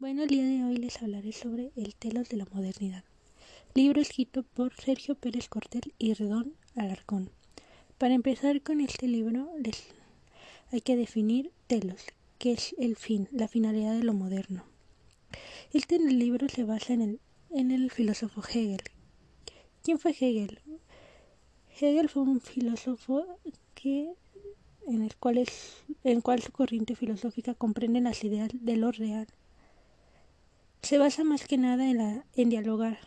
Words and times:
Bueno, 0.00 0.22
el 0.22 0.30
día 0.30 0.46
de 0.46 0.64
hoy 0.64 0.78
les 0.78 1.02
hablaré 1.02 1.30
sobre 1.30 1.72
El 1.76 1.94
telos 1.94 2.30
de 2.30 2.38
la 2.38 2.46
modernidad, 2.54 3.04
libro 3.74 4.00
escrito 4.00 4.44
por 4.44 4.72
Sergio 4.72 5.14
Pérez 5.14 5.50
Cortel 5.50 5.92
y 5.98 6.14
Redón 6.14 6.54
Alarcón. 6.74 7.28
Para 7.98 8.14
empezar 8.14 8.62
con 8.62 8.80
este 8.80 9.08
libro 9.08 9.52
hay 10.72 10.80
que 10.80 10.96
definir 10.96 11.52
telos, 11.66 12.06
que 12.38 12.52
es 12.52 12.74
el 12.78 12.96
fin, 12.96 13.28
la 13.30 13.46
finalidad 13.46 13.92
de 13.92 14.02
lo 14.02 14.14
moderno. 14.14 14.64
Este 15.74 15.98
libro 15.98 16.48
se 16.48 16.64
basa 16.64 16.94
en 16.94 17.02
el, 17.02 17.20
en 17.50 17.70
el 17.70 17.90
filósofo 17.90 18.40
Hegel. 18.40 18.80
¿Quién 19.82 19.98
fue 19.98 20.12
Hegel? 20.12 20.60
Hegel 21.78 22.08
fue 22.08 22.22
un 22.22 22.40
filósofo 22.40 23.26
que 23.74 24.14
en 24.86 25.02
el 25.02 25.14
cual, 25.16 25.36
es, 25.36 25.76
en 26.04 26.22
cual 26.22 26.40
su 26.40 26.52
corriente 26.52 26.96
filosófica 26.96 27.52
comprende 27.52 28.00
las 28.00 28.24
ideas 28.24 28.48
de 28.54 28.76
lo 28.78 28.92
real. 28.92 29.26
Se 30.90 30.98
basa 30.98 31.22
más 31.22 31.46
que 31.46 31.56
nada 31.56 31.88
en, 31.88 32.48
dialogar 32.50 32.98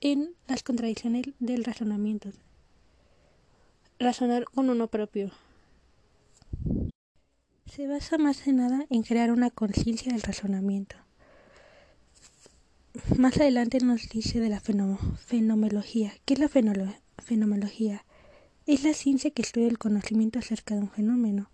en 0.00 0.34
las 0.46 0.62
contradicciones 0.62 1.26
del 1.38 1.62
razonamiento. 1.62 2.30
Razonar 3.98 4.44
con 4.46 4.70
uno 4.70 4.88
propio. 4.88 5.30
Se 7.66 7.86
basa 7.86 8.16
más 8.16 8.40
que 8.40 8.54
nada 8.54 8.86
en 8.88 9.02
crear 9.02 9.30
una 9.32 9.50
conciencia 9.50 10.12
del 10.12 10.22
razonamiento. 10.22 10.96
Más 13.18 13.36
adelante 13.36 13.80
nos 13.80 14.08
dice 14.08 14.40
de 14.40 14.48
la 14.48 14.60
fenomenología. 14.60 16.14
¿Qué 16.24 16.32
es 16.32 16.40
la 16.40 16.48
fenomenología? 16.48 18.06
Es 18.64 18.82
la 18.82 18.94
ciencia 18.94 19.30
que 19.30 19.42
estudia 19.42 19.68
el 19.68 19.76
conocimiento 19.76 20.38
acerca 20.38 20.74
de 20.74 20.80
un 20.80 20.90
fenómeno. 20.90 21.50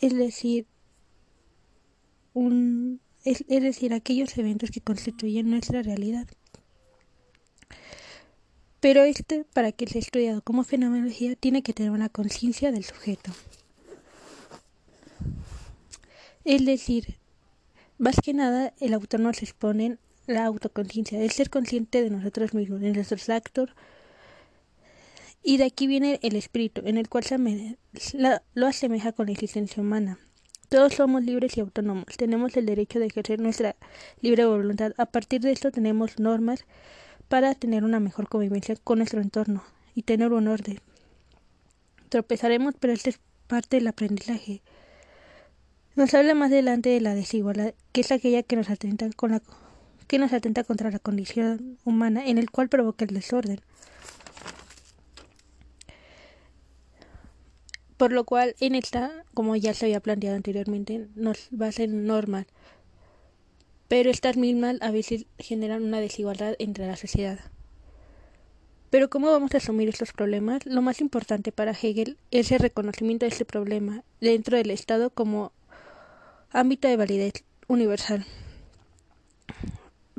Es 0.00 0.12
decir, 0.16 0.66
un, 2.34 3.00
es, 3.24 3.44
es 3.48 3.62
decir, 3.62 3.92
aquellos 3.92 4.36
eventos 4.38 4.70
que 4.70 4.80
constituyen 4.80 5.50
nuestra 5.50 5.82
realidad. 5.82 6.26
Pero 8.80 9.04
este, 9.04 9.44
para 9.44 9.70
que 9.70 9.86
sea 9.86 10.00
estudiado 10.00 10.42
como 10.42 10.64
fenomenología, 10.64 11.36
tiene 11.36 11.62
que 11.62 11.72
tener 11.72 11.92
una 11.92 12.08
conciencia 12.08 12.72
del 12.72 12.84
sujeto. 12.84 13.30
Es 16.44 16.66
decir, 16.66 17.16
más 17.98 18.16
que 18.16 18.34
nada, 18.34 18.74
el 18.80 18.94
autor 18.94 19.20
nos 19.20 19.40
expone 19.42 19.98
la 20.26 20.46
autoconciencia, 20.46 21.22
el 21.22 21.30
ser 21.30 21.50
consciente 21.50 22.02
de 22.02 22.10
nosotros 22.10 22.54
mismos, 22.54 22.80
de 22.80 22.92
nuestros 22.92 23.28
actos. 23.28 23.70
Y 25.44 25.58
de 25.58 25.64
aquí 25.64 25.86
viene 25.86 26.18
el 26.22 26.34
espíritu, 26.34 26.82
en 26.84 26.98
el 26.98 27.08
cual 27.08 27.22
se 27.22 27.38
lo 28.54 28.66
asemeja 28.66 29.12
con 29.12 29.26
la 29.26 29.32
existencia 29.32 29.80
humana. 29.80 30.18
Todos 30.72 30.94
somos 30.94 31.22
libres 31.22 31.58
y 31.58 31.60
autónomos. 31.60 32.16
Tenemos 32.16 32.56
el 32.56 32.64
derecho 32.64 32.98
de 32.98 33.04
ejercer 33.04 33.38
nuestra 33.38 33.76
libre 34.22 34.46
voluntad. 34.46 34.92
A 34.96 35.04
partir 35.04 35.42
de 35.42 35.52
esto 35.52 35.70
tenemos 35.70 36.18
normas 36.18 36.64
para 37.28 37.54
tener 37.54 37.84
una 37.84 38.00
mejor 38.00 38.26
convivencia 38.30 38.74
con 38.82 38.96
nuestro 38.96 39.20
entorno 39.20 39.62
y 39.94 40.04
tener 40.04 40.32
un 40.32 40.48
orden. 40.48 40.80
Tropezaremos, 42.08 42.74
pero 42.80 42.94
esto 42.94 43.10
es 43.10 43.20
parte 43.48 43.76
del 43.76 43.86
aprendizaje. 43.86 44.62
Nos 45.94 46.14
habla 46.14 46.34
más 46.34 46.50
adelante 46.50 46.88
de 46.88 47.02
la 47.02 47.14
desigualdad, 47.14 47.74
que 47.92 48.00
es 48.00 48.10
aquella 48.10 48.42
que 48.42 48.56
nos 48.56 48.70
atenta 48.70 49.10
con 49.14 49.32
la 49.32 49.42
que 50.08 50.18
nos 50.18 50.32
atenta 50.32 50.64
contra 50.64 50.90
la 50.90 50.98
condición 50.98 51.76
humana, 51.84 52.24
en 52.24 52.38
el 52.38 52.50
cual 52.50 52.70
provoca 52.70 53.04
el 53.04 53.12
desorden. 53.12 53.60
Por 58.02 58.10
lo 58.10 58.24
cual, 58.24 58.56
en 58.58 58.74
esta, 58.74 59.24
como 59.32 59.54
ya 59.54 59.74
se 59.74 59.84
había 59.84 60.00
planteado 60.00 60.34
anteriormente, 60.34 61.06
nos 61.14 61.46
basen 61.52 62.04
normas, 62.04 62.46
pero 63.86 64.10
estas 64.10 64.36
mismas 64.36 64.78
a 64.80 64.90
veces 64.90 65.26
generan 65.38 65.84
una 65.84 66.00
desigualdad 66.00 66.56
entre 66.58 66.88
la 66.88 66.96
sociedad. 66.96 67.38
Pero 68.90 69.08
¿cómo 69.08 69.30
vamos 69.30 69.54
a 69.54 69.58
asumir 69.58 69.88
estos 69.88 70.12
problemas? 70.12 70.66
Lo 70.66 70.82
más 70.82 71.00
importante 71.00 71.52
para 71.52 71.76
Hegel 71.80 72.18
es 72.32 72.50
el 72.50 72.58
reconocimiento 72.58 73.24
de 73.24 73.30
este 73.30 73.44
problema 73.44 74.02
dentro 74.20 74.56
del 74.56 74.72
Estado 74.72 75.10
como 75.10 75.52
ámbito 76.50 76.88
de 76.88 76.96
validez 76.96 77.44
universal 77.68 78.26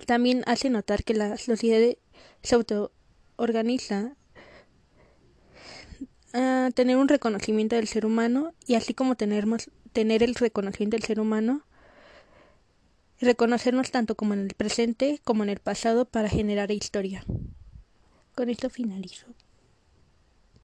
también 0.05 0.43
hace 0.47 0.69
notar 0.69 1.03
que 1.03 1.13
la 1.13 1.37
sociedad 1.37 1.95
se 2.41 2.55
autoorganiza 2.55 4.15
tener 6.71 6.97
un 6.97 7.07
reconocimiento 7.07 7.75
del 7.75 7.87
ser 7.87 8.05
humano 8.05 8.53
y 8.67 8.75
así 8.75 8.93
como 8.93 9.15
tener 9.15 9.45
el 9.95 10.35
reconocimiento 10.35 10.97
del 10.97 11.05
ser 11.05 11.19
humano, 11.19 11.63
reconocernos 13.19 13.91
tanto 13.91 14.15
como 14.15 14.33
en 14.33 14.41
el 14.41 14.53
presente 14.53 15.19
como 15.23 15.43
en 15.43 15.49
el 15.49 15.59
pasado 15.59 16.05
para 16.05 16.29
generar 16.29 16.71
historia. 16.71 17.25
Con 18.35 18.49
esto 18.49 18.69
finalizo. 18.69 19.27